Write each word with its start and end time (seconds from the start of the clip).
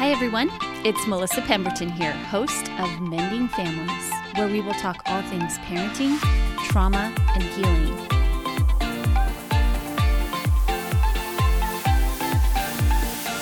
Hi, 0.00 0.12
everyone. 0.12 0.48
It's 0.82 1.06
Melissa 1.06 1.42
Pemberton 1.42 1.90
here, 1.90 2.12
host 2.12 2.70
of 2.78 3.02
Mending 3.02 3.48
Families, 3.48 4.10
where 4.34 4.48
we 4.48 4.62
will 4.62 4.72
talk 4.72 5.02
all 5.04 5.20
things 5.24 5.58
parenting, 5.58 6.18
trauma, 6.70 7.14
and 7.34 7.42
healing. 7.42 7.94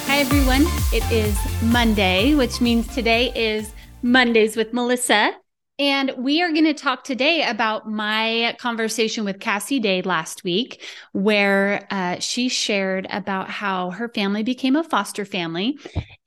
Hi, 0.08 0.18
everyone. 0.18 0.64
It 0.92 1.08
is 1.12 1.38
Monday, 1.62 2.34
which 2.34 2.60
means 2.60 2.92
today 2.92 3.32
is 3.36 3.72
Mondays 4.02 4.56
with 4.56 4.72
Melissa. 4.72 5.36
And 5.78 6.12
we 6.18 6.42
are 6.42 6.50
going 6.50 6.64
to 6.64 6.74
talk 6.74 7.04
today 7.04 7.44
about 7.44 7.88
my 7.88 8.56
conversation 8.58 9.24
with 9.24 9.38
Cassie 9.38 9.78
Day 9.78 10.02
last 10.02 10.42
week, 10.42 10.82
where 11.12 11.86
uh, 11.90 12.18
she 12.18 12.48
shared 12.48 13.06
about 13.10 13.48
how 13.48 13.90
her 13.90 14.08
family 14.08 14.42
became 14.42 14.74
a 14.74 14.82
foster 14.82 15.24
family, 15.24 15.78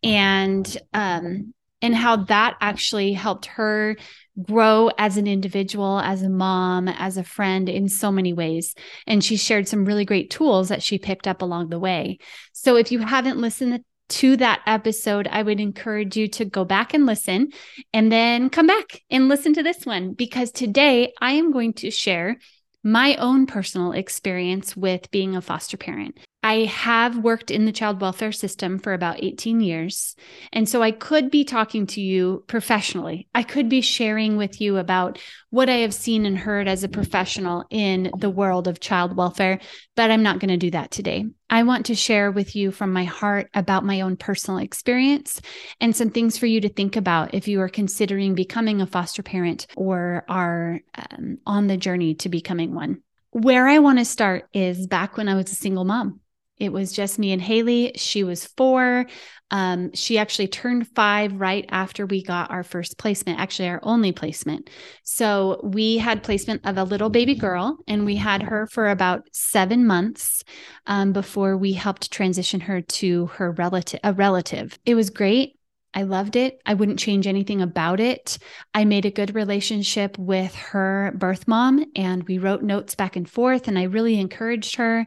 and 0.03 0.77
um, 0.93 1.53
and 1.81 1.95
how 1.95 2.15
that 2.15 2.55
actually 2.61 3.11
helped 3.11 3.47
her 3.47 3.97
grow 4.41 4.89
as 4.97 5.17
an 5.17 5.27
individual, 5.27 5.99
as 5.99 6.21
a 6.21 6.29
mom, 6.29 6.87
as 6.87 7.17
a 7.17 7.23
friend 7.23 7.67
in 7.67 7.89
so 7.89 8.09
many 8.09 8.31
ways. 8.31 8.73
And 9.05 9.21
she 9.21 9.35
shared 9.35 9.67
some 9.67 9.83
really 9.83 10.05
great 10.05 10.29
tools 10.29 10.69
that 10.69 10.81
she 10.81 10.97
picked 10.97 11.27
up 11.27 11.41
along 11.41 11.69
the 11.69 11.79
way. 11.79 12.19
So 12.53 12.77
if 12.77 12.91
you 12.91 12.99
haven't 12.99 13.39
listened 13.39 13.83
to 14.11 14.37
that 14.37 14.61
episode, 14.67 15.27
I 15.31 15.41
would 15.41 15.59
encourage 15.59 16.17
you 16.17 16.27
to 16.29 16.45
go 16.45 16.65
back 16.65 16.93
and 16.93 17.05
listen 17.05 17.49
and 17.93 18.11
then 18.11 18.49
come 18.49 18.67
back 18.67 19.01
and 19.09 19.27
listen 19.27 19.53
to 19.53 19.63
this 19.63 19.85
one 19.85 20.13
because 20.13 20.51
today 20.51 21.13
I 21.21 21.33
am 21.33 21.51
going 21.51 21.73
to 21.75 21.89
share 21.89 22.37
my 22.83 23.15
own 23.15 23.45
personal 23.45 23.93
experience 23.93 24.75
with 24.75 25.09
being 25.11 25.35
a 25.35 25.41
foster 25.41 25.77
parent. 25.77 26.17
I 26.43 26.65
have 26.65 27.19
worked 27.19 27.51
in 27.51 27.65
the 27.65 27.71
child 27.71 28.01
welfare 28.01 28.31
system 28.31 28.79
for 28.79 28.93
about 28.93 29.23
18 29.23 29.61
years. 29.61 30.15
And 30.51 30.67
so 30.67 30.81
I 30.81 30.89
could 30.89 31.29
be 31.29 31.45
talking 31.45 31.85
to 31.87 32.01
you 32.01 32.43
professionally. 32.47 33.27
I 33.35 33.43
could 33.43 33.69
be 33.69 33.81
sharing 33.81 34.37
with 34.37 34.59
you 34.59 34.77
about 34.77 35.19
what 35.51 35.69
I 35.69 35.77
have 35.77 35.93
seen 35.93 36.25
and 36.25 36.35
heard 36.35 36.67
as 36.67 36.83
a 36.83 36.89
professional 36.89 37.65
in 37.69 38.09
the 38.17 38.29
world 38.29 38.67
of 38.67 38.79
child 38.79 39.15
welfare, 39.15 39.59
but 39.95 40.09
I'm 40.09 40.23
not 40.23 40.39
going 40.39 40.49
to 40.49 40.57
do 40.57 40.71
that 40.71 40.89
today. 40.89 41.25
I 41.47 41.61
want 41.61 41.85
to 41.87 41.95
share 41.95 42.31
with 42.31 42.55
you 42.55 42.71
from 42.71 42.91
my 42.91 43.03
heart 43.03 43.47
about 43.53 43.85
my 43.85 44.01
own 44.01 44.17
personal 44.17 44.59
experience 44.59 45.41
and 45.79 45.95
some 45.95 46.09
things 46.09 46.39
for 46.39 46.47
you 46.47 46.61
to 46.61 46.69
think 46.69 46.95
about 46.95 47.35
if 47.35 47.47
you 47.47 47.61
are 47.61 47.69
considering 47.69 48.33
becoming 48.33 48.81
a 48.81 48.87
foster 48.87 49.21
parent 49.21 49.67
or 49.75 50.25
are 50.27 50.79
um, 50.95 51.37
on 51.45 51.67
the 51.67 51.77
journey 51.77 52.15
to 52.15 52.29
becoming 52.29 52.73
one. 52.73 53.03
Where 53.29 53.67
I 53.67 53.77
want 53.79 53.99
to 53.99 54.05
start 54.05 54.47
is 54.53 54.87
back 54.87 55.17
when 55.17 55.29
I 55.29 55.35
was 55.35 55.51
a 55.51 55.55
single 55.55 55.85
mom. 55.85 56.19
It 56.61 56.71
was 56.71 56.93
just 56.93 57.17
me 57.17 57.31
and 57.31 57.41
Haley. 57.41 57.93
She 57.95 58.23
was 58.23 58.45
four. 58.45 59.07
Um, 59.49 59.91
she 59.95 60.19
actually 60.19 60.47
turned 60.47 60.87
five 60.95 61.33
right 61.33 61.65
after 61.69 62.05
we 62.05 62.23
got 62.23 62.51
our 62.51 62.63
first 62.63 62.99
placement, 62.99 63.39
actually, 63.39 63.67
our 63.67 63.79
only 63.81 64.11
placement. 64.11 64.69
So 65.03 65.59
we 65.63 65.97
had 65.97 66.21
placement 66.21 66.61
of 66.63 66.77
a 66.77 66.83
little 66.83 67.09
baby 67.09 67.33
girl, 67.33 67.79
and 67.87 68.05
we 68.05 68.15
had 68.15 68.43
her 68.43 68.67
for 68.67 68.89
about 68.89 69.23
seven 69.33 69.87
months 69.87 70.43
um, 70.85 71.13
before 71.13 71.57
we 71.57 71.73
helped 71.73 72.11
transition 72.11 72.59
her 72.59 72.81
to 72.81 73.25
her 73.25 73.51
relative, 73.51 73.99
a 74.03 74.13
relative. 74.13 74.77
It 74.85 74.93
was 74.93 75.09
great. 75.09 75.57
I 75.93 76.03
loved 76.03 76.35
it. 76.35 76.61
I 76.65 76.73
wouldn't 76.73 76.99
change 76.99 77.27
anything 77.27 77.61
about 77.61 77.99
it. 77.99 78.37
I 78.73 78.85
made 78.85 79.05
a 79.05 79.11
good 79.11 79.35
relationship 79.35 80.17
with 80.17 80.55
her 80.55 81.13
birth 81.15 81.47
mom 81.47 81.85
and 81.95 82.23
we 82.23 82.37
wrote 82.37 82.63
notes 82.63 82.95
back 82.95 83.15
and 83.15 83.29
forth 83.29 83.67
and 83.67 83.77
I 83.77 83.83
really 83.83 84.19
encouraged 84.19 84.75
her 84.77 85.05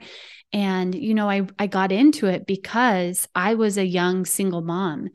and 0.53 0.95
you 0.95 1.15
know 1.15 1.29
I 1.29 1.47
I 1.59 1.67
got 1.67 1.91
into 1.91 2.27
it 2.27 2.47
because 2.47 3.27
I 3.35 3.55
was 3.55 3.77
a 3.77 3.87
young 3.87 4.25
single 4.25 4.63
mom 4.63 5.09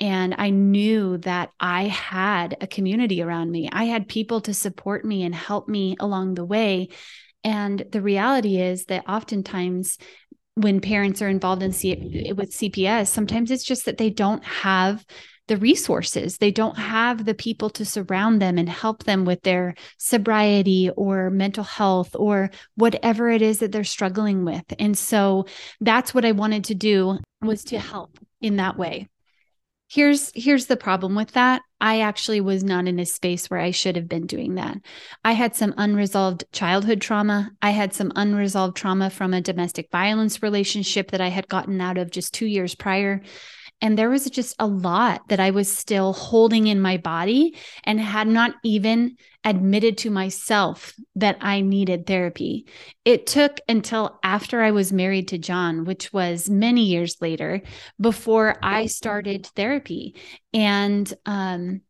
and 0.00 0.34
I 0.36 0.50
knew 0.50 1.18
that 1.18 1.50
I 1.60 1.84
had 1.84 2.56
a 2.60 2.66
community 2.66 3.22
around 3.22 3.50
me. 3.50 3.68
I 3.72 3.84
had 3.84 4.08
people 4.08 4.40
to 4.42 4.54
support 4.54 5.04
me 5.04 5.22
and 5.22 5.34
help 5.34 5.68
me 5.68 5.96
along 6.00 6.34
the 6.34 6.44
way. 6.44 6.88
And 7.44 7.84
the 7.90 8.02
reality 8.02 8.60
is 8.60 8.86
that 8.86 9.08
oftentimes 9.08 9.98
when 10.54 10.80
parents 10.80 11.22
are 11.22 11.28
involved 11.28 11.62
in 11.62 11.72
C- 11.72 12.32
with 12.36 12.50
CPS, 12.50 13.08
sometimes 13.08 13.50
it's 13.50 13.64
just 13.64 13.86
that 13.86 13.98
they 13.98 14.10
don't 14.10 14.44
have 14.44 15.04
the 15.48 15.56
resources. 15.56 16.38
They 16.38 16.50
don't 16.50 16.78
have 16.78 17.24
the 17.24 17.34
people 17.34 17.68
to 17.70 17.84
surround 17.84 18.40
them 18.40 18.58
and 18.58 18.68
help 18.68 19.04
them 19.04 19.24
with 19.24 19.42
their 19.42 19.74
sobriety 19.98 20.90
or 20.96 21.30
mental 21.30 21.64
health 21.64 22.14
or 22.14 22.50
whatever 22.76 23.28
it 23.28 23.42
is 23.42 23.58
that 23.58 23.72
they're 23.72 23.84
struggling 23.84 24.44
with. 24.44 24.64
And 24.78 24.96
so 24.96 25.46
that's 25.80 26.14
what 26.14 26.24
I 26.24 26.32
wanted 26.32 26.64
to 26.64 26.74
do 26.74 27.18
was 27.40 27.64
to 27.64 27.78
help 27.78 28.18
in 28.40 28.56
that 28.56 28.78
way. 28.78 29.08
Here's 29.92 30.32
here's 30.34 30.66
the 30.66 30.76
problem 30.78 31.14
with 31.14 31.32
that. 31.32 31.60
I 31.78 32.00
actually 32.00 32.40
was 32.40 32.64
not 32.64 32.88
in 32.88 32.98
a 32.98 33.04
space 33.04 33.50
where 33.50 33.60
I 33.60 33.72
should 33.72 33.94
have 33.96 34.08
been 34.08 34.26
doing 34.26 34.54
that. 34.54 34.78
I 35.22 35.32
had 35.32 35.54
some 35.54 35.74
unresolved 35.76 36.44
childhood 36.50 37.02
trauma. 37.02 37.50
I 37.60 37.72
had 37.72 37.92
some 37.92 38.10
unresolved 38.16 38.74
trauma 38.74 39.10
from 39.10 39.34
a 39.34 39.42
domestic 39.42 39.90
violence 39.90 40.42
relationship 40.42 41.10
that 41.10 41.20
I 41.20 41.28
had 41.28 41.46
gotten 41.46 41.78
out 41.78 41.98
of 41.98 42.10
just 42.10 42.32
2 42.32 42.46
years 42.46 42.74
prior. 42.74 43.20
And 43.82 43.98
there 43.98 44.08
was 44.08 44.24
just 44.30 44.54
a 44.60 44.66
lot 44.66 45.28
that 45.28 45.40
I 45.40 45.50
was 45.50 45.76
still 45.76 46.12
holding 46.12 46.68
in 46.68 46.80
my 46.80 46.98
body 46.98 47.58
and 47.82 48.00
had 48.00 48.28
not 48.28 48.54
even 48.62 49.16
admitted 49.44 49.98
to 49.98 50.10
myself 50.10 50.94
that 51.16 51.36
I 51.40 51.62
needed 51.62 52.06
therapy. 52.06 52.66
It 53.04 53.26
took 53.26 53.58
until 53.68 54.20
after 54.22 54.62
I 54.62 54.70
was 54.70 54.92
married 54.92 55.28
to 55.28 55.38
John, 55.38 55.84
which 55.84 56.12
was 56.12 56.48
many 56.48 56.84
years 56.84 57.16
later, 57.20 57.60
before 58.00 58.56
I 58.62 58.86
started 58.86 59.46
therapy. 59.56 60.14
And, 60.54 61.12
um, 61.26 61.80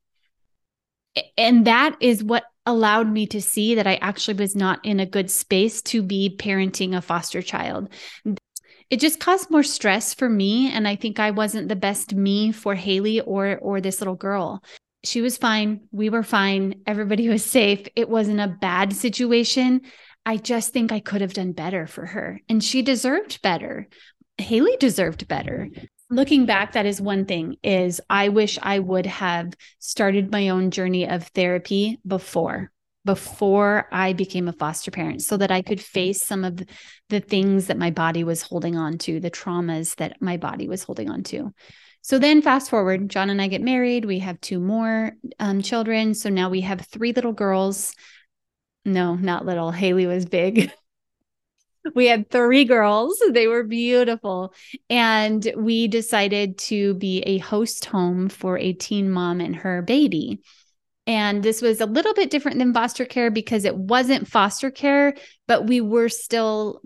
and 1.37 1.67
that 1.67 1.97
is 2.01 2.25
what 2.25 2.45
allowed 2.65 3.13
me 3.13 3.27
to 3.27 3.43
see 3.43 3.75
that 3.75 3.87
I 3.87 3.97
actually 3.97 4.39
was 4.39 4.57
not 4.57 4.83
in 4.83 4.99
a 4.99 5.05
good 5.05 5.31
space 5.31 5.83
to 5.83 6.03
be 6.03 6.35
parenting 6.39 6.97
a 6.97 7.03
foster 7.03 7.43
child 7.43 7.93
it 8.91 9.01
just 9.01 9.21
caused 9.21 9.51
more 9.51 9.63
stress 9.63 10.15
for 10.15 10.29
me 10.29 10.71
and 10.71 10.87
i 10.87 10.97
think 10.97 11.19
i 11.19 11.31
wasn't 11.31 11.69
the 11.69 11.77
best 11.77 12.15
me 12.15 12.53
for 12.53 12.75
haley 12.75 13.21
or 13.21 13.59
or 13.59 13.81
this 13.81 14.01
little 14.01 14.15
girl. 14.15 14.63
She 15.05 15.21
was 15.21 15.37
fine. 15.37 15.81
We 15.91 16.11
were 16.11 16.23
fine. 16.23 16.83
Everybody 16.87 17.29
was 17.35 17.45
safe. 17.45 17.87
It 17.97 18.09
wasn't 18.09 18.41
a 18.41 18.57
bad 18.61 18.95
situation. 18.95 19.83
I 20.25 20.37
just 20.37 20.73
think 20.73 20.93
i 20.93 21.01
could 21.01 21.21
have 21.21 21.35
done 21.35 21.53
better 21.53 21.87
for 21.87 22.07
her 22.07 22.41
and 22.49 22.63
she 22.63 22.83
deserved 22.83 23.43
better. 23.43 23.89
Haley 24.39 24.77
deserved 24.79 25.29
better. 25.29 25.69
Looking 26.11 26.47
back 26.47 26.73
that 26.73 26.87
is 26.87 27.01
one 27.01 27.25
thing 27.25 27.57
is 27.63 28.01
i 28.11 28.29
wish 28.29 28.59
i 28.63 28.79
would 28.79 29.07
have 29.07 29.55
started 29.79 30.31
my 30.31 30.51
own 30.51 30.71
journey 30.71 31.09
of 31.09 31.27
therapy 31.29 31.99
before 32.07 32.72
before 33.05 33.89
I 33.91 34.13
became 34.13 34.49
a 34.49 34.53
foster 34.53 34.91
parent 34.91 35.23
so 35.23 35.37
that 35.37 35.51
I 35.51 35.63
could 35.63 35.81
face 35.81 36.23
some 36.23 36.45
of 36.45 36.63
the 37.09 37.21
things 37.21 37.67
that 37.67 37.79
my 37.79 37.91
body 37.91 38.23
was 38.23 38.43
holding 38.43 38.77
on 38.77 38.99
to, 38.99 39.19
the 39.19 39.31
traumas 39.31 39.97
that 39.97 40.21
my 40.21 40.37
body 40.37 40.69
was 40.69 40.85
holding 40.85 41.11
on 41.11 41.23
to. 41.25 41.53
So 42.01 42.19
then, 42.19 42.43
fast 42.43 42.69
forward, 42.69 43.09
John 43.09 43.31
and 43.31 43.41
I 43.41 43.47
get 43.47 43.63
married. 43.63 44.05
We 44.05 44.19
have 44.21 44.41
two 44.41 44.59
more 44.59 45.13
um, 45.39 45.63
children. 45.63 46.15
So 46.15 46.31
now 46.31 46.49
we 46.49 46.63
have 46.63 46.81
three 46.81 47.13
little 47.13 47.33
girls. 47.33 47.95
No, 48.85 49.15
not 49.15 49.47
little. 49.47 49.71
Haley 49.71 50.07
was 50.07 50.27
big. 50.27 50.73
we 51.95 52.07
had 52.07 52.29
three 52.29 52.65
girls. 52.65 53.23
They 53.31 53.47
were 53.47 53.63
beautiful. 53.63 54.53
And 54.91 55.49
we 55.57 55.87
decided 55.87 56.59
to 56.59 56.95
be 56.95 57.21
a 57.21 57.39
host 57.39 57.85
home 57.85 58.29
for 58.29 58.59
a 58.59 58.73
teen 58.73 59.09
mom 59.09 59.41
and 59.41 59.55
her 59.55 59.81
baby. 59.81 60.41
And 61.07 61.43
this 61.43 61.61
was 61.61 61.81
a 61.81 61.87
little 61.87 62.15
bit 62.15 62.31
different 62.31 62.59
than 62.59 62.73
foster 62.73 63.05
care 63.05 63.31
because 63.31 63.65
it 63.65 63.77
wasn't 63.77 64.29
foster 64.29 64.71
care, 64.71 65.15
but 65.49 65.67
we 65.67 65.81
were 65.81 66.09
still 66.09 66.81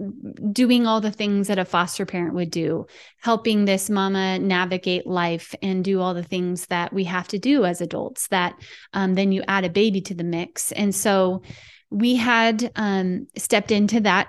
doing 0.53 0.87
all 0.87 1.03
the 1.03 1.10
things 1.10 1.49
that 1.49 1.59
a 1.59 1.66
foster 1.66 2.06
parent 2.06 2.34
would 2.34 2.50
do, 2.50 2.87
helping 3.21 3.66
this 3.66 3.91
mama 3.91 4.38
navigate 4.38 5.06
life 5.06 5.55
and 5.61 5.85
do 5.85 6.00
all 6.00 6.14
the 6.14 6.23
things 6.23 6.64
that 6.67 6.94
we 6.94 7.05
have 7.05 7.29
to 7.29 7.38
do 7.38 7.67
as 7.67 7.82
adults. 7.82 8.29
That 8.29 8.55
um, 8.94 9.14
then 9.14 9.32
you 9.32 9.43
add 9.46 9.67
a 9.67 9.70
baby 9.70 10.00
to 10.02 10.14
the 10.14 10.25
mix. 10.25 10.73
And 10.73 10.94
so 10.94 11.43
we 11.91 12.17
had 12.17 12.73
um, 12.75 13.26
stepped 13.37 13.70
into 13.70 14.00
that 14.00 14.29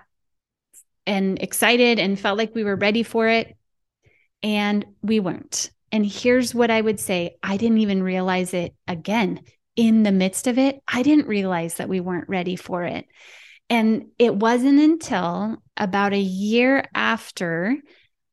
and 1.05 1.41
excited 1.41 1.97
and 1.97 2.19
felt 2.19 2.37
like 2.37 2.53
we 2.53 2.65
were 2.65 2.75
ready 2.75 3.03
for 3.03 3.29
it. 3.29 3.55
And 4.43 4.85
we 5.01 5.21
weren't. 5.21 5.71
And 5.93 6.05
here's 6.05 6.53
what 6.53 6.69
I 6.69 6.81
would 6.81 6.99
say 6.99 7.37
I 7.41 7.55
didn't 7.55 7.77
even 7.77 8.03
realize 8.03 8.53
it 8.53 8.75
again 8.85 9.39
in 9.77 10.03
the 10.03 10.11
midst 10.11 10.47
of 10.47 10.57
it, 10.57 10.81
I 10.87 11.03
didn't 11.03 11.27
realize 11.27 11.75
that 11.75 11.87
we 11.87 12.01
weren't 12.01 12.27
ready 12.27 12.57
for 12.57 12.83
it. 12.83 13.05
And 13.69 14.07
it 14.17 14.35
wasn't 14.35 14.79
until 14.79 15.61
about 15.77 16.13
a 16.13 16.19
year 16.19 16.83
after 16.93 17.77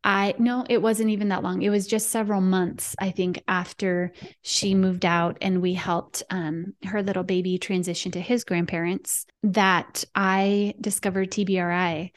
I, 0.07 0.35
no, 0.39 0.67
it 0.69 0.83
wasn't 0.83 1.11
even 1.11 1.31
that 1.31 1.43
long. 1.43 1.63
It 1.63 1.71
was 1.71 1.87
just 1.87 2.11
several 2.11 2.43
months, 2.43 2.95
I 2.99 3.11
think, 3.11 3.43
after 3.49 4.13
she 4.43 4.75
moved 4.75 5.07
out 5.07 5.39
and 5.41 5.63
we 5.63 5.73
helped 5.73 6.23
um, 6.29 6.75
her 6.85 7.03
little 7.03 7.23
baby 7.23 7.57
transition 7.59 8.13
to 8.13 8.21
his 8.21 8.45
grandparents 8.45 9.25
that 9.45 10.05
I 10.15 10.75
discovered 10.79 11.31
TBRI. 11.31 12.11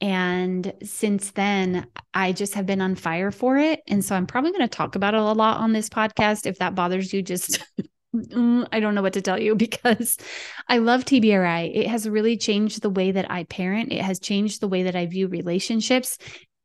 And 0.00 0.72
since 0.84 1.32
then, 1.32 1.86
I 2.14 2.30
just 2.30 2.54
have 2.54 2.66
been 2.66 2.80
on 2.80 2.94
fire 2.94 3.32
for 3.32 3.58
it. 3.58 3.80
And 3.88 4.04
so 4.04 4.14
I'm 4.14 4.26
probably 4.26 4.52
going 4.52 4.62
to 4.62 4.68
talk 4.68 4.94
about 4.94 5.14
it 5.14 5.20
a 5.20 5.24
lot 5.24 5.58
on 5.58 5.72
this 5.72 5.88
podcast. 5.88 6.46
If 6.46 6.58
that 6.58 6.76
bothers 6.76 7.12
you, 7.12 7.22
just 7.22 7.64
mm, 8.14 8.66
I 8.72 8.80
don't 8.80 8.94
know 8.94 9.02
what 9.02 9.14
to 9.14 9.22
tell 9.22 9.40
you 9.40 9.54
because 9.66 10.18
I 10.68 10.78
love 10.78 11.04
TBRI. 11.04 11.74
It 11.74 11.86
has 11.88 12.08
really 12.08 12.36
changed 12.36 12.82
the 12.82 12.90
way 12.90 13.12
that 13.12 13.30
I 13.30 13.44
parent, 13.44 13.92
it 13.92 14.02
has 14.02 14.20
changed 14.20 14.60
the 14.60 14.68
way 14.68 14.84
that 14.84 14.96
I 14.96 15.06
view 15.06 15.28
relationships, 15.28 16.18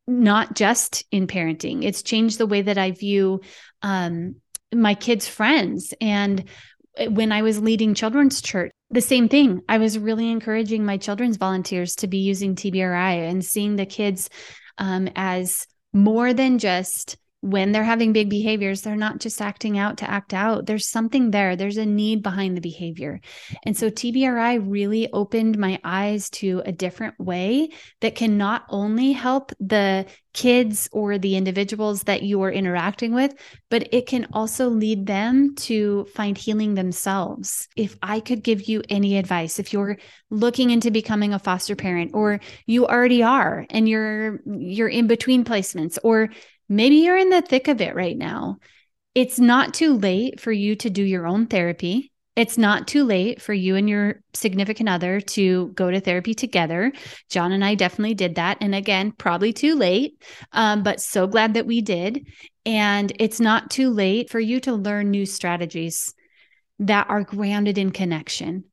not 0.08 0.56
just 0.56 1.06
in 1.12 1.28
parenting. 1.28 1.84
It's 1.84 2.04
changed 2.04 2.38
the 2.38 2.48
way 2.48 2.62
that 2.62 2.78
I 2.78 2.92
view 2.92 3.42
um, 3.82 4.36
my 4.74 4.96
kids' 4.96 5.28
friends. 5.28 5.94
And 6.02 6.46
when 7.10 7.32
I 7.32 7.42
was 7.42 7.60
leading 7.60 7.94
children's 7.94 8.42
church, 8.42 8.72
the 8.90 9.02
same 9.02 9.28
thing. 9.28 9.62
I 9.68 9.78
was 9.78 10.00
really 10.00 10.32
encouraging 10.32 10.86
my 10.86 10.98
children's 10.98 11.38
volunteers 11.38 11.96
to 11.98 12.08
be 12.08 12.20
using 12.20 12.56
TBRI 12.56 13.30
and 13.30 13.44
seeing 13.44 13.76
the 13.76 13.86
kids 13.86 14.30
um, 14.78 15.10
as 15.16 15.68
more 15.94 16.34
than 16.34 16.58
just 16.58 17.18
when 17.42 17.72
they're 17.72 17.84
having 17.84 18.14
big 18.14 18.30
behaviors, 18.30 18.82
they're 18.82 18.96
not 18.96 19.20
just 19.20 19.42
acting 19.42 19.78
out 19.78 19.98
to 19.98 20.10
act 20.10 20.34
out. 20.34 20.66
There's 20.66 20.88
something 20.88 21.32
there, 21.32 21.56
there's 21.56 21.78
a 21.78 21.86
need 21.86 22.24
behind 22.24 22.58
the 22.58 22.62
behavior. 22.62 23.22
And 23.64 23.78
so 23.78 23.90
TBRI 23.90 24.66
really 24.68 25.12
opened 25.14 25.58
my 25.58 25.80
eyes 25.84 26.30
to 26.32 26.64
a 26.66 26.72
different 26.72 27.20
way 27.20 27.70
that 28.02 28.16
can 28.16 28.38
not 28.38 28.64
only 28.70 29.12
help 29.12 29.52
the 29.60 30.08
kids 30.34 30.88
or 30.92 31.18
the 31.18 31.36
individuals 31.36 32.04
that 32.04 32.22
you 32.22 32.42
are 32.44 32.52
interacting 32.52 33.14
with, 33.14 33.34
but 33.70 33.92
it 33.92 34.06
can 34.06 34.28
also 34.34 34.70
lead 34.70 35.08
them 35.08 35.56
to 35.56 36.06
find 36.14 36.38
healing 36.38 36.76
themselves. 36.76 37.68
If 37.76 37.98
I 38.04 38.20
could 38.20 38.44
give 38.44 38.68
you 38.68 38.84
any 38.88 39.18
advice, 39.18 39.58
if 39.58 39.74
you're 39.74 39.98
looking 40.30 40.70
into 40.70 40.92
becoming 40.92 41.34
a 41.34 41.40
foster 41.40 41.76
parent 41.76 42.12
or 42.14 42.40
you 42.68 42.86
already 42.86 43.24
are 43.24 43.66
and 43.70 43.90
you're 43.90 44.40
you're 44.46 44.90
in 44.90 45.08
between 45.08 45.44
placements 45.44 45.98
or 46.04 46.30
Maybe 46.70 46.98
you're 46.98 47.18
in 47.18 47.30
the 47.30 47.42
thick 47.42 47.68
of 47.68 47.82
it 47.82 47.96
right 47.96 48.18
now. 48.18 48.58
It's 49.16 49.40
not 49.40 49.74
too 49.74 49.98
late 49.98 50.40
for 50.40 50.52
you 50.52 50.76
to 50.78 50.90
do 50.90 51.04
your 51.04 51.26
own 51.26 51.48
therapy. 51.48 52.12
It's 52.36 52.58
not 52.58 52.88
too 52.88 53.04
late 53.04 53.42
for 53.42 53.54
you 53.54 53.76
and 53.76 53.90
your 53.90 54.22
significant 54.36 54.90
other 54.90 55.20
to 55.22 55.70
go 55.70 55.90
to 55.90 56.00
therapy 56.00 56.36
together. 56.36 56.94
John 57.32 57.52
and 57.52 57.66
I 57.66 57.74
definitely 57.74 58.14
did 58.14 58.36
that. 58.36 58.60
And 58.62 58.76
again, 58.76 59.12
probably 59.12 59.54
too 59.54 59.76
late, 59.76 60.22
um, 60.52 60.84
but 60.84 61.02
so 61.02 61.26
glad 61.26 61.56
that 61.56 61.66
we 61.66 61.82
did. 61.82 62.28
And 62.64 63.12
it's 63.18 63.40
not 63.40 63.72
too 63.72 63.90
late 63.90 64.30
for 64.30 64.40
you 64.40 64.60
to 64.62 64.74
learn 64.74 65.10
new 65.10 65.26
strategies 65.26 66.14
that 66.78 67.10
are 67.10 67.24
grounded 67.24 67.80
in 67.80 67.90
connection. 67.90 68.66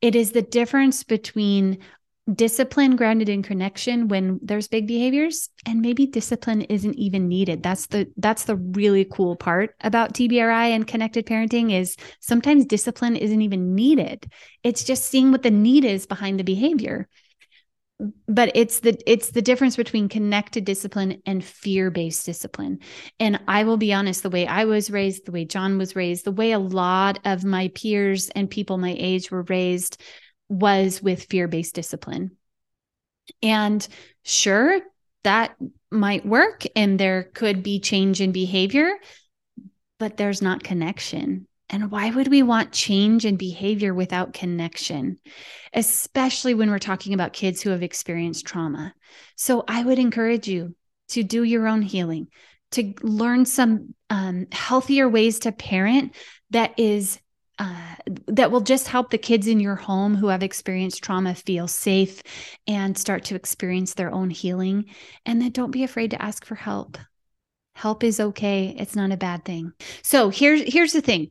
It 0.00 0.16
is 0.16 0.32
the 0.32 0.42
difference 0.42 1.04
between 1.04 1.78
discipline 2.32 2.96
grounded 2.96 3.28
in 3.28 3.42
connection 3.42 4.08
when 4.08 4.40
there's 4.42 4.68
big 4.68 4.86
behaviors 4.86 5.50
and 5.66 5.82
maybe 5.82 6.06
discipline 6.06 6.62
isn't 6.62 6.94
even 6.94 7.28
needed. 7.28 7.62
That's 7.62 7.86
the 7.86 8.10
that's 8.16 8.44
the 8.44 8.56
really 8.56 9.04
cool 9.04 9.36
part 9.36 9.74
about 9.82 10.14
TBRI 10.14 10.68
and 10.68 10.86
connected 10.86 11.26
parenting 11.26 11.72
is 11.72 11.96
sometimes 12.20 12.64
discipline 12.64 13.16
isn't 13.16 13.42
even 13.42 13.74
needed. 13.74 14.30
It's 14.62 14.84
just 14.84 15.06
seeing 15.06 15.32
what 15.32 15.42
the 15.42 15.50
need 15.50 15.84
is 15.84 16.06
behind 16.06 16.40
the 16.40 16.44
behavior. 16.44 17.08
But 18.26 18.52
it's 18.54 18.80
the 18.80 18.98
it's 19.06 19.30
the 19.30 19.42
difference 19.42 19.76
between 19.76 20.08
connected 20.08 20.64
discipline 20.64 21.22
and 21.26 21.44
fear-based 21.44 22.24
discipline. 22.24 22.78
And 23.20 23.38
i 23.46 23.64
will 23.64 23.76
be 23.76 23.92
honest 23.92 24.22
the 24.22 24.30
way 24.30 24.46
i 24.46 24.64
was 24.64 24.90
raised 24.90 25.26
the 25.26 25.32
way 25.32 25.44
john 25.44 25.78
was 25.78 25.94
raised 25.94 26.24
the 26.24 26.32
way 26.32 26.52
a 26.52 26.58
lot 26.58 27.20
of 27.24 27.44
my 27.44 27.68
peers 27.68 28.30
and 28.30 28.50
people 28.50 28.78
my 28.78 28.96
age 28.98 29.30
were 29.30 29.42
raised 29.42 30.02
was 30.48 31.02
with 31.02 31.24
fear 31.24 31.48
based 31.48 31.74
discipline. 31.74 32.36
And 33.42 33.86
sure, 34.22 34.80
that 35.22 35.56
might 35.90 36.26
work 36.26 36.64
and 36.76 36.98
there 36.98 37.24
could 37.34 37.62
be 37.62 37.80
change 37.80 38.20
in 38.20 38.32
behavior, 38.32 38.92
but 39.98 40.16
there's 40.16 40.42
not 40.42 40.62
connection. 40.62 41.46
And 41.70 41.90
why 41.90 42.10
would 42.10 42.28
we 42.28 42.42
want 42.42 42.72
change 42.72 43.24
in 43.24 43.36
behavior 43.36 43.94
without 43.94 44.34
connection, 44.34 45.18
especially 45.72 46.52
when 46.52 46.70
we're 46.70 46.78
talking 46.78 47.14
about 47.14 47.32
kids 47.32 47.62
who 47.62 47.70
have 47.70 47.82
experienced 47.82 48.46
trauma? 48.46 48.94
So 49.36 49.64
I 49.66 49.82
would 49.82 49.98
encourage 49.98 50.46
you 50.46 50.74
to 51.08 51.22
do 51.22 51.42
your 51.42 51.66
own 51.66 51.80
healing, 51.80 52.28
to 52.72 52.92
learn 53.02 53.46
some 53.46 53.94
um, 54.10 54.46
healthier 54.52 55.08
ways 55.08 55.40
to 55.40 55.52
parent 55.52 56.14
that 56.50 56.78
is 56.78 57.18
uh, 57.58 57.94
that 58.26 58.50
will 58.50 58.60
just 58.60 58.88
help 58.88 59.10
the 59.10 59.18
kids 59.18 59.46
in 59.46 59.60
your 59.60 59.76
home 59.76 60.16
who 60.16 60.28
have 60.28 60.42
experienced 60.42 61.02
trauma 61.02 61.34
feel 61.34 61.68
safe 61.68 62.22
and 62.66 62.98
start 62.98 63.24
to 63.24 63.36
experience 63.36 63.94
their 63.94 64.12
own 64.12 64.30
healing. 64.30 64.86
And 65.24 65.40
then 65.40 65.52
don't 65.52 65.70
be 65.70 65.84
afraid 65.84 66.10
to 66.10 66.22
ask 66.22 66.44
for 66.44 66.56
help. 66.56 66.98
Help 67.74 68.04
is 68.04 68.20
okay. 68.20 68.74
It's 68.78 68.96
not 68.96 69.12
a 69.12 69.16
bad 69.16 69.44
thing. 69.44 69.72
So 70.02 70.30
here's 70.30 70.62
here's 70.62 70.92
the 70.92 71.00
thing. 71.00 71.30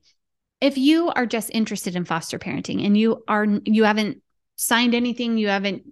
If 0.62 0.78
you 0.78 1.10
are 1.10 1.26
just 1.26 1.50
interested 1.54 1.96
in 1.96 2.06
foster 2.06 2.40
parenting 2.40 2.86
and 2.86 2.98
you 2.98 3.24
are 3.28 3.46
you 3.66 3.84
haven't 3.84 4.22
signed 4.56 4.94
anything, 4.96 5.38
you 5.38 5.48
haven't 5.48 5.84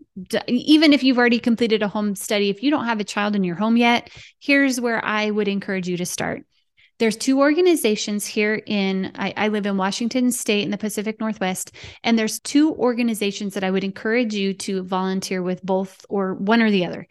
even 0.47 0.93
if 0.93 1.03
you've 1.03 1.17
already 1.17 1.39
completed 1.39 1.83
a 1.83 1.87
home 1.87 2.15
study, 2.15 2.49
if 2.49 2.63
you 2.63 2.71
don't 2.71 2.85
have 2.85 2.99
a 2.99 3.05
child 3.05 3.35
in 3.35 3.43
your 3.43 3.55
home 3.55 3.77
yet, 3.77 4.09
here's 4.39 4.79
where 4.79 5.03
I 5.03 5.29
would 5.29 5.47
encourage 5.47 5.87
you 5.87 5.97
to 5.97 6.05
start. 6.05 6.43
There's 7.01 7.17
two 7.17 7.39
organizations 7.39 8.27
here 8.27 8.61
in, 8.63 9.11
I, 9.15 9.33
I, 9.35 9.47
live 9.47 9.65
in 9.65 9.75
Washington 9.75 10.31
State 10.31 10.65
in 10.65 10.69
the 10.69 10.77
Pacific 10.77 11.19
Northwest, 11.19 11.71
and 12.03 12.17
there's 12.17 12.39
two 12.39 12.75
organizations 12.75 13.55
that 13.55 13.63
I 13.63 13.71
would 13.71 13.83
encourage 13.83 14.35
you 14.35 14.53
to 14.53 14.83
volunteer 14.83 15.41
with 15.41 15.63
both 15.63 16.05
or 16.09 16.35
one 16.35 16.61
or 16.61 16.69
the 16.69 16.85
other. 16.85 17.07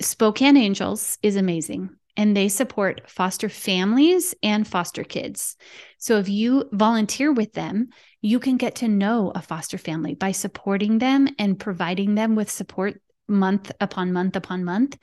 Spokane 0.00 0.56
Angels 0.56 1.18
is 1.20 1.34
amazing 1.34 1.90
and 2.16 2.36
they 2.36 2.48
support 2.48 3.10
foster 3.10 3.48
families 3.48 4.36
and 4.40 4.68
foster 4.68 5.02
kids. 5.02 5.56
So 5.98 6.18
if 6.18 6.28
you 6.28 6.68
volunteer 6.70 7.32
with 7.32 7.54
them, 7.54 7.88
you 8.20 8.38
can 8.38 8.56
get 8.56 8.76
to 8.76 8.86
know 8.86 9.32
a 9.34 9.42
foster 9.42 9.78
family 9.78 10.14
by 10.14 10.30
supporting 10.30 10.98
them 10.98 11.26
and 11.40 11.58
providing 11.58 12.14
them 12.14 12.36
with 12.36 12.52
support 12.52 13.02
month 13.26 13.72
upon 13.80 14.12
month 14.12 14.36
upon 14.36 14.62
month. 14.62 14.96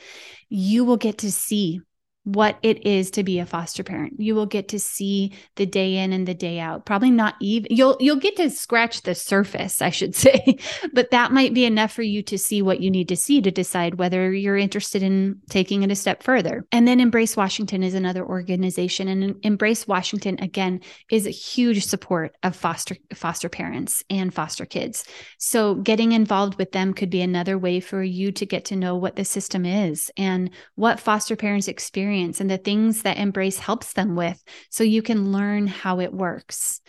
You 0.47 0.85
will 0.85 0.95
get 0.95 1.17
to 1.17 1.33
see 1.33 1.81
what 2.23 2.57
it 2.61 2.85
is 2.85 3.09
to 3.11 3.23
be 3.23 3.39
a 3.39 3.45
foster 3.45 3.83
parent. 3.83 4.19
You 4.19 4.35
will 4.35 4.45
get 4.45 4.67
to 4.69 4.79
see 4.79 5.33
the 5.55 5.65
day 5.65 5.97
in 5.97 6.13
and 6.13 6.27
the 6.27 6.35
day 6.35 6.59
out. 6.59 6.85
Probably 6.85 7.09
not 7.09 7.35
even 7.41 7.67
you'll 7.71 7.97
you'll 7.99 8.17
get 8.17 8.35
to 8.35 8.49
scratch 8.51 9.01
the 9.01 9.15
surface, 9.15 9.81
I 9.81 9.89
should 9.89 10.15
say. 10.21 10.57
but 10.93 11.11
that 11.11 11.31
might 11.31 11.53
be 11.53 11.65
enough 11.65 11.91
for 11.91 12.03
you 12.03 12.21
to 12.23 12.37
see 12.37 12.61
what 12.61 12.79
you 12.79 12.91
need 12.91 13.07
to 13.09 13.15
see 13.15 13.41
to 13.41 13.49
decide 13.49 13.95
whether 13.95 14.31
you're 14.31 14.57
interested 14.57 15.01
in 15.01 15.41
taking 15.49 15.81
it 15.81 15.91
a 15.91 15.95
step 15.95 16.21
further. 16.21 16.65
And 16.71 16.87
then 16.87 16.99
Embrace 16.99 17.35
Washington 17.35 17.81
is 17.81 17.95
another 17.95 18.25
organization 18.25 19.07
and 19.07 19.35
Embrace 19.41 19.87
Washington 19.87 20.37
again 20.41 20.81
is 21.09 21.25
a 21.25 21.31
huge 21.31 21.85
support 21.85 22.35
of 22.43 22.55
foster 22.55 22.97
foster 23.15 23.49
parents 23.49 24.03
and 24.11 24.31
foster 24.31 24.65
kids. 24.65 25.05
So 25.39 25.75
getting 25.75 26.11
involved 26.11 26.59
with 26.59 26.71
them 26.71 26.93
could 26.93 27.09
be 27.09 27.21
another 27.21 27.57
way 27.57 27.79
for 27.79 28.03
you 28.03 28.31
to 28.33 28.45
get 28.45 28.65
to 28.65 28.75
know 28.75 28.95
what 28.95 29.15
the 29.15 29.25
system 29.25 29.65
is 29.65 30.11
and 30.17 30.51
what 30.75 30.99
foster 30.99 31.35
parents 31.35 31.67
experience 31.67 32.10
experience 32.11 32.41
and 32.41 32.49
the 32.49 32.57
things 32.57 33.03
that 33.03 33.17
Embrace 33.17 33.57
helps 33.57 33.93
them 33.93 34.15
with 34.15 34.43
so 34.69 34.83
you 34.83 35.01
can 35.01 35.31
learn 35.31 35.67
how 35.67 36.01
it 36.01 36.13
works. 36.13 36.81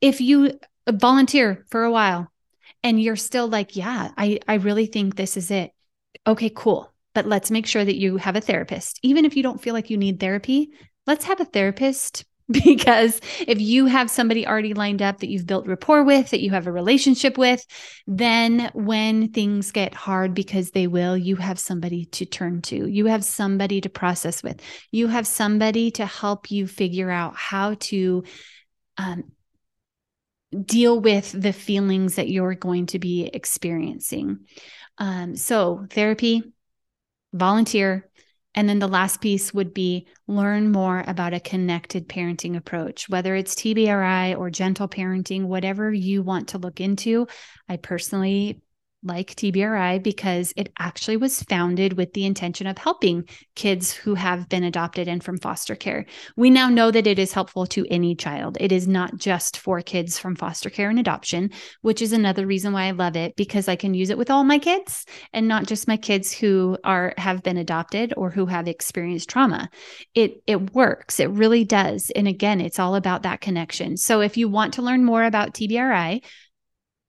If 0.00 0.20
you 0.20 0.58
uh, 0.86 0.92
volunteer 0.92 1.64
for 1.70 1.84
a 1.84 1.92
while 1.92 2.28
and 2.82 3.00
you're 3.00 3.16
still 3.16 3.48
like, 3.48 3.76
yeah, 3.76 4.10
I, 4.16 4.40
I 4.48 4.54
really 4.54 4.86
think 4.86 5.14
this 5.14 5.36
is 5.36 5.50
it. 5.50 5.70
Okay, 6.26 6.50
cool. 6.50 6.92
But 7.14 7.26
let's 7.26 7.52
make 7.52 7.66
sure 7.66 7.84
that 7.84 8.00
you 8.00 8.16
have 8.16 8.34
a 8.34 8.40
therapist. 8.40 8.98
Even 9.02 9.24
if 9.24 9.36
you 9.36 9.44
don't 9.44 9.60
feel 9.62 9.74
like 9.74 9.90
you 9.90 9.96
need 9.96 10.18
therapy, 10.18 10.70
let's 11.06 11.26
have 11.26 11.40
a 11.40 11.44
therapist 11.44 12.24
because 12.64 13.20
if 13.46 13.60
you 13.60 13.86
have 13.86 14.10
somebody 14.10 14.46
already 14.46 14.74
lined 14.74 15.00
up 15.00 15.20
that 15.20 15.28
you've 15.28 15.46
built 15.46 15.66
rapport 15.66 16.04
with, 16.04 16.30
that 16.30 16.42
you 16.42 16.50
have 16.50 16.66
a 16.66 16.72
relationship 16.72 17.38
with, 17.38 17.64
then 18.06 18.70
when 18.74 19.32
things 19.32 19.72
get 19.72 19.94
hard, 19.94 20.34
because 20.34 20.70
they 20.70 20.86
will, 20.86 21.16
you 21.16 21.36
have 21.36 21.58
somebody 21.58 22.04
to 22.06 22.26
turn 22.26 22.60
to. 22.62 22.86
You 22.86 23.06
have 23.06 23.24
somebody 23.24 23.80
to 23.80 23.88
process 23.88 24.42
with. 24.42 24.60
You 24.90 25.08
have 25.08 25.26
somebody 25.26 25.90
to 25.92 26.04
help 26.04 26.50
you 26.50 26.66
figure 26.66 27.10
out 27.10 27.34
how 27.34 27.74
to 27.80 28.24
um, 28.98 29.24
deal 30.62 31.00
with 31.00 31.32
the 31.32 31.52
feelings 31.52 32.16
that 32.16 32.28
you're 32.28 32.54
going 32.54 32.86
to 32.86 32.98
be 32.98 33.24
experiencing. 33.26 34.40
Um, 34.98 35.34
so, 35.34 35.86
therapy, 35.90 36.52
volunteer, 37.32 38.08
and 38.54 38.68
then 38.68 38.78
the 38.78 38.88
last 38.88 39.20
piece 39.20 39.54
would 39.54 39.74
be 39.74 40.06
learn 40.26 40.70
more 40.70 41.04
about 41.06 41.34
a 41.34 41.40
connected 41.40 42.08
parenting 42.08 42.56
approach, 42.56 43.08
whether 43.08 43.34
it's 43.34 43.54
TBRI 43.54 44.38
or 44.38 44.50
gentle 44.50 44.88
parenting, 44.88 45.44
whatever 45.44 45.92
you 45.92 46.22
want 46.22 46.48
to 46.48 46.58
look 46.58 46.80
into. 46.80 47.26
I 47.68 47.76
personally 47.76 48.60
like 49.04 49.34
TBRI 49.34 50.02
because 50.02 50.52
it 50.56 50.72
actually 50.78 51.16
was 51.16 51.42
founded 51.42 51.92
with 51.92 52.12
the 52.14 52.24
intention 52.24 52.66
of 52.66 52.78
helping 52.78 53.28
kids 53.54 53.92
who 53.92 54.14
have 54.14 54.48
been 54.48 54.64
adopted 54.64 55.06
and 55.08 55.22
from 55.22 55.38
foster 55.38 55.74
care. 55.74 56.06
We 56.36 56.50
now 56.50 56.68
know 56.68 56.90
that 56.90 57.06
it 57.06 57.18
is 57.18 57.32
helpful 57.32 57.66
to 57.66 57.86
any 57.90 58.14
child. 58.14 58.56
It 58.60 58.72
is 58.72 58.88
not 58.88 59.16
just 59.16 59.58
for 59.58 59.82
kids 59.82 60.18
from 60.18 60.34
foster 60.34 60.70
care 60.70 60.88
and 60.88 60.98
adoption, 60.98 61.50
which 61.82 62.00
is 62.00 62.12
another 62.12 62.46
reason 62.46 62.72
why 62.72 62.84
I 62.84 62.92
love 62.92 63.16
it 63.16 63.36
because 63.36 63.68
I 63.68 63.76
can 63.76 63.94
use 63.94 64.10
it 64.10 64.18
with 64.18 64.30
all 64.30 64.44
my 64.44 64.58
kids 64.58 65.04
and 65.32 65.46
not 65.46 65.66
just 65.66 65.86
my 65.86 65.96
kids 65.96 66.32
who 66.32 66.78
are 66.82 67.14
have 67.18 67.42
been 67.42 67.58
adopted 67.58 68.14
or 68.16 68.30
who 68.30 68.46
have 68.46 68.66
experienced 68.66 69.28
trauma. 69.28 69.68
It 70.14 70.42
it 70.46 70.72
works. 70.74 71.20
It 71.20 71.30
really 71.30 71.64
does. 71.64 72.10
And 72.16 72.26
again, 72.26 72.60
it's 72.60 72.78
all 72.78 72.94
about 72.94 73.24
that 73.24 73.40
connection. 73.40 73.96
So 73.96 74.20
if 74.20 74.36
you 74.36 74.48
want 74.48 74.74
to 74.74 74.82
learn 74.82 75.04
more 75.04 75.24
about 75.24 75.54
TBRI, 75.54 76.22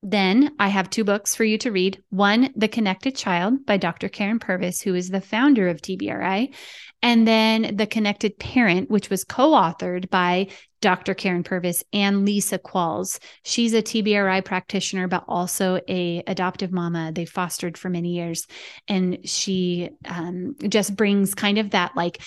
then 0.08 0.52
I 0.60 0.68
have 0.68 0.92
two 0.92 1.04
books 1.04 1.34
for 1.34 1.44
you 1.44 1.58
to 1.58 1.72
read. 1.72 2.04
One, 2.12 2.54
The 2.56 2.68
Connected 2.68 3.16
Child 3.16 3.66
by 3.66 3.78
Dr. 3.78 4.08
Karyn 4.08 4.40
Purvis, 4.40 4.80
who 4.80 4.94
is 4.94 5.10
the 5.10 5.20
founder 5.20 5.68
of 5.68 5.82
TBRI, 5.82 6.54
and 7.02 7.28
then 7.28 7.76
The 7.76 7.88
Connected 7.88 8.38
Parent, 8.38 8.92
which 8.92 9.10
was 9.10 9.24
co 9.24 9.54
authored 9.54 10.12
by 10.12 10.50
Dr. 10.80 11.16
Karyn 11.16 11.44
Purvis 11.44 11.84
and 11.92 12.24
Lisa 12.24 12.60
Qualls. 12.60 13.18
She's 13.44 13.74
a 13.74 13.82
TBRI 13.82 14.46
practitioner, 14.46 15.08
but 15.08 15.26
also 15.28 15.82
a 15.90 16.22
adoptive 16.28 16.72
mama. 16.72 17.12
They 17.12 17.26
fostered 17.26 17.76
for 17.76 17.90
many 17.90 18.10
years, 18.10 18.46
and 18.88 19.28
she 19.28 19.90
um, 20.08 20.56
just 20.70 20.96
brings 20.96 21.34
kind 21.34 21.58
of 21.58 21.72
that 21.72 21.96
like 21.96 22.22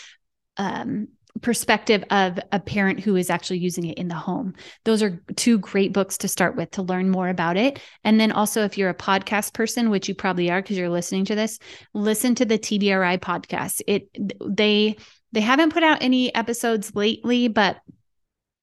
um, 0.57 1.07
perspective 1.43 2.05
of 2.11 2.39
a 2.53 2.61
parent 2.61 3.01
who 3.01 3.17
is 3.17 3.31
actually 3.31 3.59
using 3.59 3.85
it 3.87 3.99
in 3.99 4.09
the 4.09 4.15
home. 4.15 4.55
Those 4.85 5.03
are 5.03 5.21
two 5.37 5.59
great 5.59 5.93
books 5.93 6.19
to 6.19 6.29
start 6.29 6.57
with 6.57 6.71
to 6.73 6.83
learn 6.83 7.11
more 7.11 7.29
about 7.29 7.57
it. 7.57 7.81
And 8.05 8.21
then 8.21 8.33
also, 8.33 8.65
if 8.65 8.79
you're 8.79 8.91
a 8.91 8.95
podcast 8.95 9.53
person, 9.53 9.91
which 9.91 10.09
you 10.09 10.15
probably 10.15 10.51
are 10.51 10.63
because 10.63 10.79
you're 10.79 10.89
listening 10.89 11.25
to 11.27 11.35
this, 11.35 11.59
listen 11.95 12.35
to 12.37 12.45
the 12.45 12.59
TBRI 12.59 13.19
podcast. 13.19 13.83
It 13.87 14.09
they 14.45 14.97
they 15.33 15.41
haven't 15.41 15.73
put 15.73 15.83
out 15.83 16.03
any 16.03 16.35
episodes 16.35 16.95
lately, 16.95 17.49
but 17.49 17.79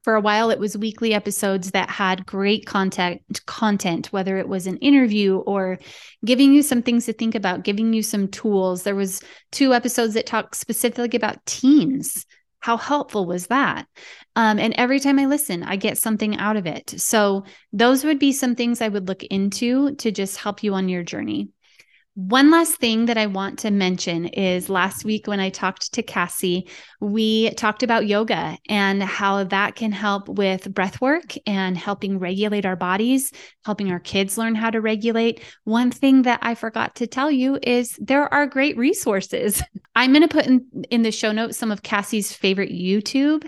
for 0.05 0.13
a 0.13 0.21
while 0.21 0.51
it 0.51 0.59
was 0.59 0.77
weekly 0.77 1.15
episodes 1.15 1.71
that 1.71 1.89
had 1.89 2.27
great 2.27 2.67
content 2.67 3.23
content 3.47 4.13
whether 4.13 4.37
it 4.37 4.47
was 4.47 4.67
an 4.67 4.77
interview 4.77 5.37
or 5.37 5.79
giving 6.23 6.53
you 6.53 6.61
some 6.61 6.83
things 6.83 7.07
to 7.07 7.13
think 7.13 7.33
about 7.33 7.63
giving 7.63 7.91
you 7.91 8.03
some 8.03 8.27
tools 8.27 8.83
there 8.83 8.93
was 8.93 9.23
two 9.51 9.73
episodes 9.73 10.13
that 10.13 10.27
talked 10.27 10.55
specifically 10.55 11.17
about 11.17 11.43
teens 11.47 12.27
how 12.65 12.77
helpful 12.77 13.27
was 13.27 13.45
that? 13.45 13.85
Um, 14.35 14.57
and 14.57 14.73
every 14.73 14.99
time 14.99 15.19
I 15.19 15.27
listen, 15.27 15.61
I 15.61 15.75
get 15.75 15.99
something 15.99 16.37
out 16.37 16.57
of 16.57 16.65
it. 16.65 16.99
So, 16.99 17.43
those 17.71 18.03
would 18.03 18.17
be 18.17 18.31
some 18.31 18.55
things 18.55 18.81
I 18.81 18.87
would 18.87 19.07
look 19.07 19.21
into 19.23 19.93
to 19.97 20.11
just 20.11 20.37
help 20.37 20.63
you 20.63 20.73
on 20.73 20.89
your 20.89 21.03
journey. 21.03 21.49
One 22.15 22.49
last 22.49 22.75
thing 22.77 23.07
that 23.07 23.17
I 23.17 23.25
want 23.25 23.59
to 23.59 23.71
mention 23.71 24.27
is 24.27 24.69
last 24.69 25.03
week 25.03 25.27
when 25.27 25.41
I 25.41 25.49
talked 25.49 25.91
to 25.93 26.01
Cassie, 26.01 26.69
we 27.01 27.49
talked 27.55 27.83
about 27.83 28.07
yoga 28.07 28.57
and 28.69 29.03
how 29.03 29.43
that 29.43 29.75
can 29.75 29.91
help 29.91 30.29
with 30.29 30.73
breath 30.73 31.01
work 31.01 31.33
and 31.45 31.77
helping 31.77 32.17
regulate 32.17 32.65
our 32.65 32.77
bodies, 32.77 33.33
helping 33.65 33.91
our 33.91 33.99
kids 33.99 34.37
learn 34.37 34.55
how 34.55 34.69
to 34.69 34.79
regulate. 34.79 35.43
One 35.65 35.91
thing 35.91 36.21
that 36.21 36.39
I 36.41 36.55
forgot 36.55 36.95
to 36.95 37.07
tell 37.07 37.29
you 37.29 37.59
is 37.61 37.99
there 37.99 38.33
are 38.33 38.47
great 38.47 38.77
resources. 38.77 39.61
I'm 39.97 40.13
going 40.13 40.21
to 40.21 40.29
put 40.29 40.45
in, 40.45 40.65
in 40.89 41.01
the 41.01 41.11
show 41.11 41.33
notes 41.33 41.57
some 41.57 41.71
of 41.71 41.83
Cassie's 41.83 42.31
favorite 42.31 42.71
YouTube 42.71 43.45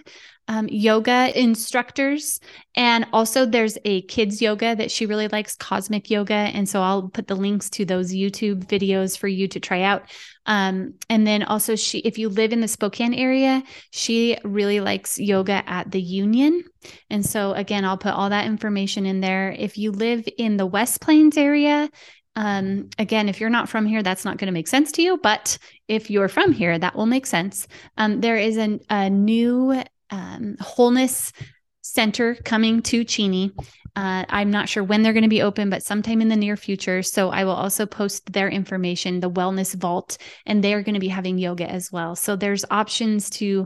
um, 0.48 0.68
yoga 0.70 1.32
instructors. 1.40 2.40
And 2.76 3.06
also, 3.12 3.46
there's 3.46 3.78
a 3.86 4.02
kids 4.04 4.42
yoga 4.42 4.76
that 4.76 4.92
she 4.92 5.06
really 5.06 5.28
likes, 5.28 5.56
Cosmic 5.56 6.10
Yoga. 6.10 6.34
And 6.34 6.68
so 6.68 6.82
I'll 6.82 7.10
put 7.10 7.28
the 7.28 7.36
links 7.36 7.70
to 7.72 7.86
those 7.86 8.14
YouTube 8.14 8.66
videos 8.66 9.18
for 9.18 9.28
you 9.28 9.48
to 9.50 9.60
try 9.60 9.82
out. 9.82 10.10
Um, 10.46 10.94
and 11.10 11.28
then 11.28 11.44
also, 11.44 11.76
she, 11.76 12.00
if 12.00 12.18
you 12.18 12.30
live 12.30 12.54
in 12.54 12.62
the 12.62 12.68
Spokane 12.68 13.14
area, 13.14 13.64
she 13.92 14.38
really 14.44 14.80
likes 14.80 15.20
yoga 15.20 15.64
at 15.68 15.92
the 15.92 16.02
Union. 16.02 16.64
And 17.10 17.26
so, 17.26 17.52
again, 17.52 17.84
I'll 17.84 17.98
put 17.98 18.14
all 18.14 18.30
that 18.30 18.46
information 18.46 19.06
in 19.06 19.20
there. 19.20 19.52
If 19.52 19.78
you 19.78 19.92
live 19.92 20.28
in 20.38 20.58
the 20.58 20.66
West 20.66 21.02
Plains 21.02 21.38
area, 21.38 21.90
um, 22.38 22.90
again, 23.00 23.30
if 23.30 23.42
you're 23.42 23.50
not 23.50 23.68
from 23.68 23.88
here, 23.88 24.04
that's 24.04 24.24
not 24.24 24.38
going 24.38 24.46
to 24.46 24.54
make 24.54 24.68
sense 24.68 24.92
to 24.94 25.02
you. 25.02 25.18
But 25.18 25.58
if 25.88 26.12
you're 26.12 26.30
from 26.30 26.54
here, 26.54 26.78
that 26.78 26.96
will 26.96 27.08
make 27.08 27.26
sense. 27.26 27.68
Um, 27.98 28.22
there 28.22 28.38
is 28.38 28.58
an, 28.58 28.80
a 28.92 29.10
new 29.10 29.84
um, 30.10 30.58
wholeness 30.60 31.32
center 31.82 32.36
coming 32.36 32.82
to 32.82 33.04
Cheney. 33.04 33.54
Uh, 33.96 34.24
I'm 34.30 34.52
not 34.52 34.70
sure 34.70 34.84
when 34.84 35.02
they're 35.02 35.14
going 35.14 35.24
to 35.24 35.30
be 35.30 35.42
open, 35.42 35.72
but 35.72 35.82
sometime 35.82 36.22
in 36.22 36.28
the 36.28 36.36
near 36.36 36.56
future. 36.56 37.02
So 37.02 37.30
I 37.32 37.46
will 37.46 37.54
also 37.54 37.88
post 37.88 38.32
their 38.32 38.48
information, 38.48 39.22
the 39.22 39.32
Wellness 39.32 39.74
Vault, 39.74 40.20
and 40.46 40.64
they 40.64 40.76
are 40.76 40.84
going 40.84 40.94
to 40.94 41.00
be 41.00 41.08
having 41.08 41.40
yoga 41.40 41.68
as 41.68 41.92
well. 41.92 42.16
So 42.16 42.36
there's 42.36 42.64
options 42.70 43.32
to 43.32 43.66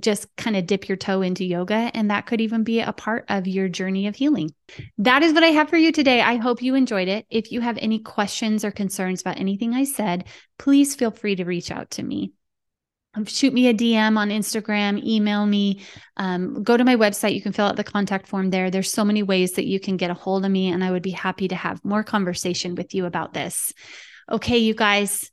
just 0.00 0.26
kind 0.36 0.54
of 0.54 0.66
dip 0.66 0.86
your 0.86 0.96
toe 0.96 1.22
into 1.22 1.46
yoga, 1.46 1.90
and 1.94 2.10
that 2.10 2.26
could 2.26 2.42
even 2.42 2.62
be 2.62 2.80
a 2.80 2.92
part 2.92 3.24
of 3.30 3.46
your 3.46 3.70
journey 3.70 4.06
of 4.06 4.16
healing. 4.16 4.50
That 4.98 5.22
is 5.22 5.32
what 5.32 5.44
I 5.44 5.48
have 5.48 5.70
for 5.70 5.78
you 5.78 5.92
today. 5.92 6.20
I 6.20 6.36
hope 6.36 6.60
you 6.60 6.74
enjoyed 6.74 7.08
it. 7.08 7.24
If 7.30 7.50
you 7.50 7.62
have 7.62 7.78
any 7.78 8.00
questions 8.00 8.66
or 8.66 8.70
concerns 8.70 9.22
about 9.22 9.38
anything 9.40 9.72
I 9.72 9.84
said, 9.84 10.26
please 10.58 10.94
feel 10.94 11.10
free 11.10 11.36
to 11.36 11.44
reach 11.44 11.70
out 11.70 11.92
to 11.92 12.02
me. 12.02 12.32
Shoot 13.26 13.52
me 13.52 13.68
a 13.68 13.74
DM 13.74 14.16
on 14.16 14.28
Instagram, 14.28 15.02
email 15.02 15.44
me, 15.46 15.82
um, 16.18 16.62
go 16.62 16.76
to 16.76 16.84
my 16.84 16.94
website. 16.94 17.34
You 17.34 17.42
can 17.42 17.52
fill 17.52 17.66
out 17.66 17.76
the 17.76 17.84
contact 17.84 18.28
form 18.28 18.50
there. 18.50 18.70
There's 18.70 18.90
so 18.90 19.04
many 19.04 19.22
ways 19.22 19.52
that 19.52 19.66
you 19.66 19.80
can 19.80 19.96
get 19.96 20.10
a 20.10 20.14
hold 20.14 20.44
of 20.44 20.50
me, 20.50 20.68
and 20.68 20.84
I 20.84 20.90
would 20.90 21.02
be 21.02 21.10
happy 21.10 21.48
to 21.48 21.56
have 21.56 21.84
more 21.84 22.04
conversation 22.04 22.74
with 22.74 22.94
you 22.94 23.06
about 23.06 23.32
this. 23.32 23.72
Okay, 24.30 24.58
you 24.58 24.74
guys, 24.74 25.30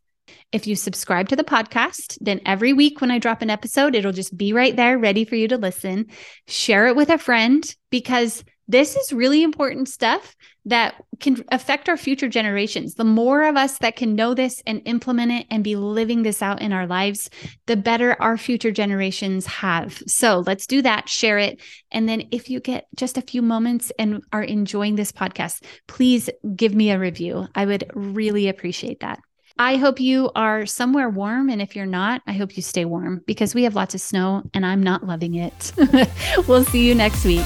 if 0.51 0.67
you 0.67 0.75
subscribe 0.75 1.29
to 1.29 1.35
the 1.35 1.43
podcast, 1.43 2.17
then 2.21 2.39
every 2.45 2.71
week 2.71 3.01
when 3.01 3.11
I 3.11 3.19
drop 3.19 3.41
an 3.41 3.49
episode, 3.49 3.93
it'll 3.93 4.13
just 4.13 4.35
be 4.35 4.53
right 4.53 4.75
there 4.75 4.97
ready 4.97 5.25
for 5.25 5.35
you 5.35 5.49
to 5.49 5.57
listen. 5.57 6.07
Share 6.47 6.87
it 6.87 6.95
with 6.95 7.09
a 7.09 7.17
friend 7.17 7.63
because 7.91 8.43
this 8.67 8.95
is 8.95 9.13
really 9.13 9.43
important 9.43 9.87
stuff 9.87 10.35
that 10.65 10.95
can 11.19 11.43
affect 11.51 11.87
our 11.87 11.97
future 11.97 12.27
generations. 12.27 12.95
The 12.95 13.03
more 13.03 13.43
of 13.43 13.55
us 13.55 13.77
that 13.79 13.95
can 13.95 14.15
know 14.15 14.33
this 14.33 14.61
and 14.65 14.81
implement 14.85 15.31
it 15.31 15.47
and 15.51 15.63
be 15.63 15.75
living 15.75 16.23
this 16.23 16.41
out 16.41 16.61
in 16.61 16.73
our 16.73 16.87
lives, 16.87 17.29
the 17.67 17.77
better 17.77 18.19
our 18.19 18.37
future 18.37 18.71
generations 18.71 19.45
have. 19.45 20.01
So 20.07 20.43
let's 20.47 20.65
do 20.65 20.81
that, 20.81 21.07
share 21.07 21.37
it. 21.37 21.61
And 21.91 22.09
then 22.09 22.23
if 22.31 22.49
you 22.49 22.59
get 22.59 22.87
just 22.95 23.17
a 23.17 23.21
few 23.21 23.41
moments 23.41 23.91
and 23.99 24.23
are 24.33 24.43
enjoying 24.43 24.95
this 24.95 25.11
podcast, 25.11 25.63
please 25.87 26.29
give 26.55 26.73
me 26.73 26.89
a 26.89 26.99
review. 26.99 27.47
I 27.53 27.65
would 27.65 27.89
really 27.93 28.49
appreciate 28.49 29.01
that. 29.01 29.19
I 29.57 29.77
hope 29.77 30.01
you 30.01 30.31
are 30.35 30.65
somewhere 30.65 31.09
warm. 31.09 31.49
And 31.49 31.61
if 31.61 31.75
you're 31.75 31.85
not, 31.85 32.21
I 32.27 32.33
hope 32.33 32.57
you 32.57 32.63
stay 32.63 32.83
warm 32.83 33.21
because 33.25 33.55
we 33.55 33.63
have 33.63 33.75
lots 33.75 33.95
of 33.95 34.01
snow 34.01 34.43
and 34.53 34.65
I'm 34.65 34.83
not 34.83 35.05
loving 35.05 35.35
it. 35.35 35.71
we'll 36.47 36.65
see 36.65 36.85
you 36.85 36.93
next 36.93 37.23
week. 37.23 37.45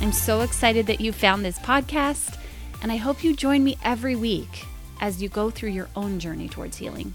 I'm 0.00 0.12
so 0.12 0.40
excited 0.40 0.86
that 0.86 1.02
you 1.02 1.12
found 1.12 1.44
this 1.44 1.58
podcast, 1.58 2.38
and 2.82 2.90
I 2.90 2.96
hope 2.96 3.22
you 3.22 3.36
join 3.36 3.62
me 3.62 3.76
every 3.84 4.16
week 4.16 4.64
as 4.98 5.22
you 5.22 5.28
go 5.28 5.50
through 5.50 5.70
your 5.70 5.90
own 5.94 6.18
journey 6.18 6.48
towards 6.48 6.78
healing. 6.78 7.14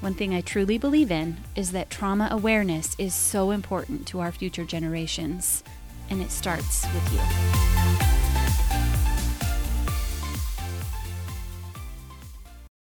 One 0.00 0.14
thing 0.14 0.32
I 0.32 0.40
truly 0.40 0.78
believe 0.78 1.10
in 1.10 1.38
is 1.56 1.72
that 1.72 1.90
trauma 1.90 2.28
awareness 2.30 2.94
is 2.98 3.14
so 3.14 3.50
important 3.50 4.06
to 4.08 4.20
our 4.20 4.30
future 4.30 4.64
generations, 4.64 5.64
and 6.08 6.22
it 6.22 6.30
starts 6.30 6.86
with 6.94 7.12
you. 7.12 8.03